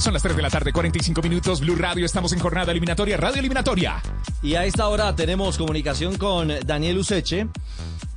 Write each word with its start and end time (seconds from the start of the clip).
Son 0.00 0.14
las 0.14 0.22
3 0.22 0.34
de 0.34 0.42
la 0.42 0.48
tarde, 0.48 0.72
45 0.72 1.20
minutos. 1.20 1.60
Blue 1.60 1.76
Radio, 1.76 2.06
estamos 2.06 2.32
en 2.32 2.38
jornada 2.38 2.70
eliminatoria, 2.72 3.18
radio 3.18 3.40
eliminatoria. 3.40 4.02
Y 4.42 4.54
a 4.54 4.64
esta 4.64 4.88
hora 4.88 5.14
tenemos 5.14 5.58
comunicación 5.58 6.16
con 6.16 6.50
Daniel 6.64 6.96
Useche, 6.96 7.48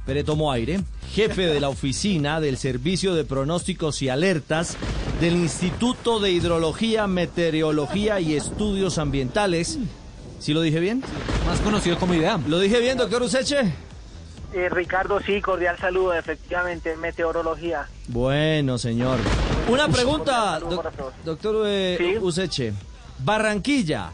Pere 0.06 0.24
Tomo 0.24 0.50
Aire, 0.54 0.80
jefe 1.12 1.46
de 1.48 1.60
la 1.60 1.68
oficina 1.68 2.40
del 2.40 2.56
Servicio 2.56 3.14
de 3.16 3.26
Pronósticos 3.26 4.02
y 4.02 4.08
Alertas 4.08 4.78
del 5.20 5.36
Instituto 5.36 6.22
de 6.22 6.32
Hidrología, 6.32 7.06
Meteorología 7.08 8.22
y 8.22 8.36
Estudios 8.36 8.98
Ambientales. 8.98 9.78
¿Sí 10.40 10.54
lo 10.54 10.62
dije 10.62 10.80
bien? 10.80 11.04
Más 11.46 11.60
conocido 11.60 12.00
como 12.00 12.14
IDEAM. 12.14 12.48
¿Lo 12.48 12.60
dije 12.60 12.80
bien, 12.80 12.98
doctor 12.98 13.24
Useche? 13.24 13.74
Eh, 14.54 14.70
Ricardo, 14.70 15.20
sí, 15.22 15.42
cordial 15.42 15.78
saludo, 15.80 16.14
efectivamente, 16.14 16.96
meteorología. 16.96 17.88
Bueno, 18.08 18.78
señor. 18.78 19.18
Una 19.68 19.88
pregunta, 19.88 20.60
doc- 20.60 20.94
doctor 21.26 21.64
eh, 21.68 21.96
Sí. 21.98 22.18
Useche. 22.20 22.74
Barranquilla, 23.20 24.12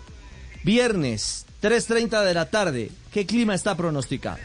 viernes, 0.64 1.46
3.30 1.62 2.24
de 2.24 2.34
la 2.34 2.46
tarde. 2.50 2.90
¿Qué 3.12 3.26
clima 3.26 3.54
está 3.54 3.76
pronosticado? 3.76 4.38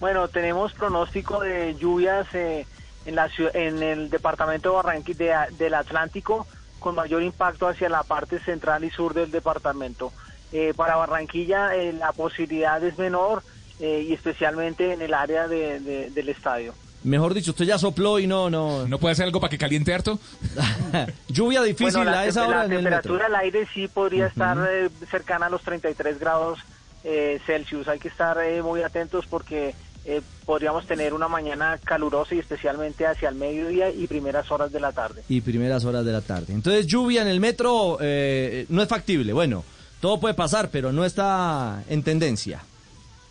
Bueno, 0.00 0.28
tenemos 0.28 0.72
pronóstico 0.72 1.40
de 1.40 1.74
lluvias 1.76 2.26
eh, 2.34 2.66
en, 3.04 3.14
la, 3.14 3.30
en 3.54 3.82
el 3.82 4.10
departamento 4.10 4.70
de 4.70 4.76
Barranquilla 4.76 5.46
del 5.58 5.74
Atlántico 5.74 6.46
con 6.80 6.94
mayor 6.94 7.22
impacto 7.22 7.68
hacia 7.68 7.88
la 7.88 8.02
parte 8.02 8.38
central 8.40 8.84
y 8.84 8.90
sur 8.90 9.14
del 9.14 9.30
departamento. 9.30 10.12
Eh, 10.52 10.72
para 10.76 10.96
Barranquilla 10.96 11.74
eh, 11.74 11.92
la 11.92 12.12
posibilidad 12.12 12.82
es 12.84 12.98
menor 12.98 13.42
eh, 13.80 14.06
y 14.08 14.12
especialmente 14.12 14.92
en 14.92 15.02
el 15.02 15.12
área 15.14 15.48
de- 15.48 15.80
de- 15.80 16.10
del 16.10 16.28
estadio. 16.28 16.74
Mejor 17.04 17.34
dicho, 17.34 17.52
usted 17.52 17.66
ya 17.66 17.78
sopló 17.78 18.18
y 18.18 18.26
no, 18.26 18.50
no. 18.50 18.88
¿No 18.88 18.98
puede 18.98 19.12
hacer 19.12 19.26
algo 19.26 19.38
para 19.40 19.50
que 19.50 19.58
caliente 19.58 19.94
harto? 19.94 20.18
Lluvia 21.28 21.62
difícil 21.62 21.92
Bueno, 21.94 22.10
la, 22.10 22.20
a 22.20 22.26
esa 22.26 22.46
hora 22.48 22.58
la 22.58 22.64
en 22.64 22.70
temperatura 22.70 23.24
del 23.26 23.34
aire 23.36 23.66
sí 23.72 23.86
podría 23.88 24.26
estar 24.26 24.58
eh, 24.68 24.88
cercana 25.10 25.46
a 25.46 25.50
los 25.50 25.62
33 25.62 26.18
grados 26.18 26.58
eh, 27.04 27.38
Celsius. 27.46 27.86
Hay 27.88 27.98
que 28.00 28.08
estar 28.08 28.38
eh, 28.42 28.60
muy 28.62 28.82
atentos 28.82 29.24
porque 29.26 29.74
eh, 30.04 30.20
podríamos 30.44 30.86
tener 30.86 31.14
una 31.14 31.28
mañana 31.28 31.78
calurosa 31.84 32.34
y 32.34 32.38
especialmente 32.40 33.06
hacia 33.06 33.28
el 33.28 33.36
mediodía 33.36 33.90
y 33.90 34.06
primeras 34.08 34.50
horas 34.50 34.72
de 34.72 34.80
la 34.80 34.90
tarde. 34.92 35.22
Y 35.28 35.40
primeras 35.42 35.84
horas 35.84 36.04
de 36.04 36.12
la 36.12 36.22
tarde. 36.22 36.52
Entonces, 36.54 36.86
lluvia 36.86 37.22
en 37.22 37.28
el 37.28 37.38
metro 37.38 37.98
eh, 38.00 38.66
no 38.68 38.82
es 38.82 38.88
factible. 38.88 39.32
Bueno, 39.32 39.64
todo 40.00 40.18
puede 40.18 40.34
pasar, 40.34 40.70
pero 40.70 40.92
no 40.92 41.04
está 41.04 41.84
en 41.88 42.02
tendencia. 42.02 42.62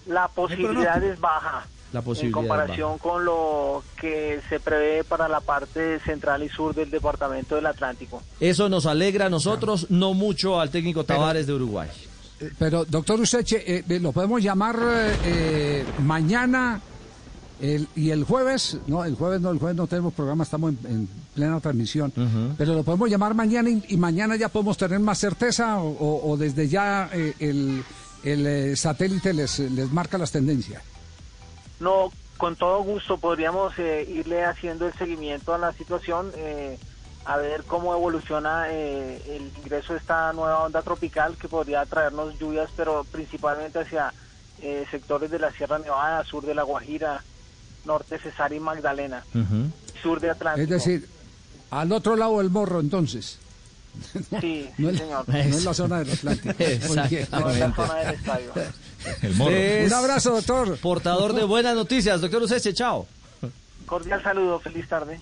La 0.08 0.28
posibilidad 0.28 1.04
es 1.04 1.20
baja. 1.20 1.66
La 1.94 2.02
posibilidad 2.02 2.40
en 2.40 2.46
es 2.46 2.50
comparación 2.50 2.98
con 2.98 3.24
lo 3.26 3.84
que 4.00 4.42
se 4.50 4.60
prevé 4.60 5.04
para 5.04 5.28
la 5.30 5.40
parte 5.40 6.00
central 6.02 6.44
y 6.44 6.50
sur 6.50 6.76
del 6.76 6.92
departamento 6.92 7.56
del 7.56 7.66
Atlántico. 7.68 8.22
Eso 8.40 8.68
nos 8.70 8.86
alegra 8.86 9.28
a 9.28 9.30
nosotros, 9.30 9.88
no 9.90 10.14
mucho 10.14 10.60
al 10.60 10.70
técnico 10.72 11.04
Tavares 11.06 11.48
de 11.48 11.54
Uruguay. 11.54 11.88
Eh, 12.42 12.52
Pero, 12.60 12.84
doctor 12.84 13.20
Useche, 13.22 13.64
eh, 13.78 13.84
eh, 13.88 14.00
lo 14.02 14.12
podemos 14.12 14.44
llamar 14.44 14.76
eh, 14.82 15.16
eh, 15.24 15.86
mañana 16.00 16.82
el- 17.62 17.88
y 17.96 18.10
el 18.10 18.26
jueves. 18.26 18.78
No, 18.88 19.06
el 19.06 19.16
jueves 19.16 19.40
no, 19.40 19.52
el 19.52 19.60
jueves 19.60 19.78
no 19.78 19.88
tenemos 19.88 20.14
programa, 20.14 20.44
estamos 20.44 20.74
en, 20.84 20.92
en 20.92 21.10
plena 21.34 21.62
transmisión. 21.62 22.12
Pero 22.58 22.74
lo 22.74 22.84
podemos 22.84 23.10
llamar 23.10 23.34
mañana 23.36 23.70
y, 23.70 23.82
y 23.88 23.96
mañana 23.96 24.36
ya 24.36 24.50
podemos 24.50 24.78
tener 24.78 25.00
más 25.00 25.18
certeza 25.18 25.78
o, 25.80 25.88
o- 25.92 26.32
o 26.32 26.36
desde 26.38 26.68
ya 26.68 27.10
eh, 27.14 27.34
el, 27.40 27.84
el, 28.26 28.46
eh, 28.46 28.76
satélite 28.76 29.34
les, 29.34 29.60
les 29.60 29.92
marca 29.92 30.18
las 30.18 30.32
tendencias. 30.32 30.82
No, 31.80 32.12
con 32.38 32.56
todo 32.56 32.84
gusto 32.84 33.18
podríamos 33.18 33.78
eh, 33.80 34.06
irle 34.10 34.44
haciendo 34.44 34.88
el 34.88 34.94
seguimiento 34.94 35.54
a 35.54 35.58
la 35.58 35.72
situación, 35.74 36.32
eh, 36.36 36.78
a 37.26 37.38
ver 37.38 37.64
cómo 37.64 37.94
evoluciona 37.94 38.66
eh, 38.70 39.22
el 39.28 39.52
ingreso 39.64 39.94
de 39.94 40.00
esta 40.00 40.32
nueva 40.34 40.64
onda 40.64 40.82
tropical 40.82 41.36
que 41.38 41.48
podría 41.48 41.86
traernos 41.86 42.38
lluvias, 42.38 42.70
pero 42.76 43.04
principalmente 43.12 43.80
hacia 43.80 44.14
eh, 44.62 44.86
sectores 44.92 45.32
de 45.32 45.40
la 45.40 45.52
Sierra 45.52 45.80
Nevada, 45.80 46.24
sur 46.24 46.46
de 46.46 46.56
la 46.56 46.64
Guajira, 46.64 47.24
norte 47.86 48.20
Cesar 48.20 48.54
y 48.54 48.60
Magdalena, 48.60 49.24
sur 50.02 50.20
de 50.20 50.32
Atlántico. 50.32 50.64
Es 50.64 50.70
decir, 50.70 51.08
al 51.72 51.92
otro 51.92 52.16
lado 52.16 52.40
del 52.40 52.50
morro 52.50 52.80
entonces. 52.80 53.40
sí, 54.42 54.70
No 54.78 54.90
sí, 54.90 54.96
es, 54.96 55.02
señor. 55.02 55.28
no 55.30 55.36
es 55.38 55.64
la 55.66 55.74
zona 55.74 56.00
del 56.00 56.12
Atlántico. 56.14 56.54
Muy 56.60 56.68
bien. 57.10 57.28
No 57.32 57.50
es 57.50 57.58
Exactamente. 57.58 57.60
la 57.60 57.76
zona 57.76 57.94
del 57.96 58.14
estadio. 58.16 58.52
El 59.22 59.36
morro. 59.36 59.52
Es 59.56 59.88
Un 59.92 59.98
abrazo, 59.98 60.32
doctor. 60.36 60.78
Portador 60.80 61.34
de 61.34 61.44
buenas 61.44 61.76
noticias, 61.76 62.22
doctor 62.22 62.44
Useche, 62.44 62.74
chao. 62.74 63.08
Cordial 63.86 64.22
saludo, 64.24 64.60
feliz 64.60 64.88
tarde. 64.88 65.20